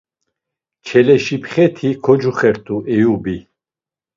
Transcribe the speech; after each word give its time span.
Çeleşipxe 0.85 1.65
ti 1.75 1.89
kocuxert̆u 2.03 2.75
Eyubi. 2.93 3.37